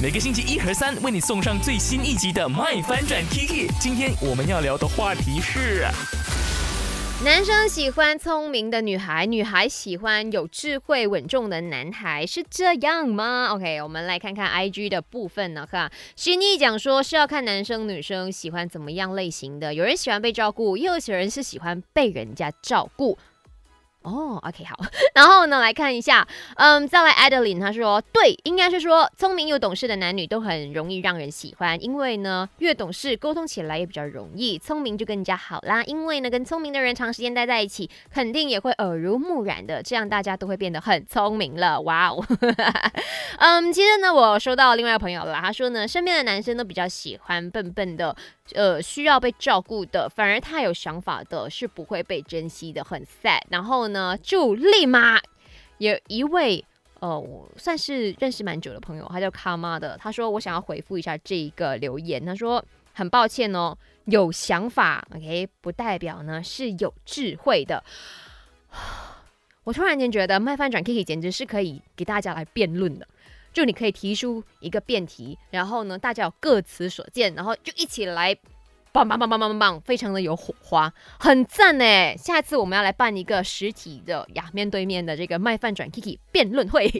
[0.00, 3.68] 每个星期一和三为你送上最新一集的《麦翻转 Kiki》。
[3.80, 5.84] 今天我们要聊的话题是。
[7.24, 15.66] 男生喜欢聪明的女孩，女孩喜欢有智慧稳重的男孩，是这样吗？OK，我们来看看 IG 的部分呢。
[15.68, 23.18] 哈，心意讲说是要看男生女生喜欢怎么样类型的，有人喜欢被照顾，又有些人是喜欢被人家照顾。
[24.02, 24.76] 哦，OK，好，
[25.14, 26.26] 然后呢，来看一下，
[26.56, 42.24] 嗯，再来 Adeline，他说，对，应该是说聪明又懂事的男女都很容易让人喜欢，因为呢，越懂事沟通起来也比较容易，聪明就更加好啦，因为呢，跟聪明的人长时间待在一起，肯定也会耳濡目染的，这样大家都会变得很聪明了，哇哦，
[43.38, 48.14] 嗯，其实呢，我收到另外一个朋友了，他说呢，身边的男生都比较喜欢笨笨的。
[48.54, 53.40] 呃，需要被照顾的，反而太有想法的，是不会被珍惜的，很 sad。
[53.50, 55.20] 然后呢，就立马
[55.78, 56.64] 有一位
[57.00, 67.84] 呃，我算是认识蛮久的朋友，他叫卡妈的，他说我想要回复一下这一个留言，他说很抱歉哦，有想法，OK，不代表呢是有智慧的。
[69.64, 73.06] 我突然间觉得麦饭转 Kiki 简直是可以给大家来辩论的。
[73.50, 78.36] 就你可以提出一个辩题，然后呢，大家有各持所见，然后就一起来，
[78.98, 82.16] 棒棒棒棒棒棒棒，非常的有火花，很赞呢。
[82.16, 86.92] 下一次我们要来办一个实体的呀，面对面的这个麦饭转 Kiki 辩论会。